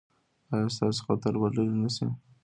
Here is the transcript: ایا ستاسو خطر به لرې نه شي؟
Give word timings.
ایا 0.53 0.67
ستاسو 0.75 1.01
خطر 1.07 1.33
به 1.41 1.47
لرې 1.55 1.75
نه 1.83 1.89
شي؟ 1.95 2.07